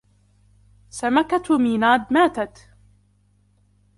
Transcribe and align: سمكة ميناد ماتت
سمكة 0.89 1.57
ميناد 1.57 2.13
ماتت 2.13 2.67